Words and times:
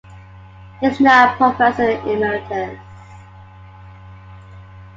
He 0.79 0.87
is 0.87 0.99
now 0.99 1.35
professor 1.37 1.91
emeritus. 2.09 2.79